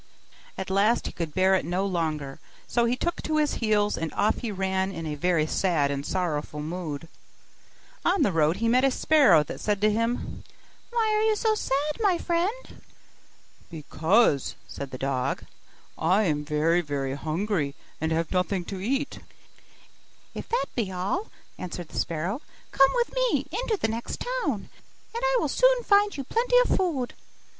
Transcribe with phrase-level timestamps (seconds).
[0.57, 4.11] At last he could bear it no longer; so he took to his heels, and
[4.15, 7.07] off he ran in a very sad and sorrowful mood.
[8.03, 10.43] On the road he met a sparrow that said to him,
[10.89, 12.81] 'Why are you so sad, my friend?'
[13.69, 15.45] 'Because,' said the dog,
[15.99, 19.19] 'I am very very hungry, and have nothing to eat.'
[20.33, 21.29] 'If that be all,'
[21.59, 22.41] answered the sparrow,
[22.71, 24.67] 'come with me into the next town,
[25.13, 27.13] and I will soon find you plenty of food.